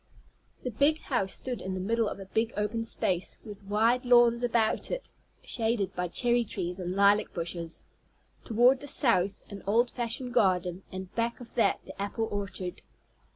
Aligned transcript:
The 0.63 0.71
big 0.71 0.97
house 0.97 1.31
stood 1.35 1.61
in 1.61 1.75
the 1.75 1.79
middle 1.79 2.09
of 2.09 2.19
a 2.19 2.25
big 2.25 2.53
open 2.57 2.83
space, 2.83 3.37
with 3.45 3.63
wide 3.63 4.03
lawns 4.03 4.41
about 4.41 4.89
it 4.89 5.11
shaded 5.43 5.93
by 5.95 6.07
cherry 6.07 6.43
trees 6.43 6.79
and 6.79 6.95
lilac 6.95 7.31
bushes, 7.35 7.83
toward 8.43 8.79
the 8.79 8.87
south 8.87 9.43
an 9.51 9.61
old 9.67 9.91
fashioned 9.91 10.33
garden, 10.33 10.81
and 10.91 11.13
back 11.13 11.39
of 11.39 11.53
that 11.53 11.81
the 11.85 12.01
apple 12.01 12.27
orchard. 12.31 12.81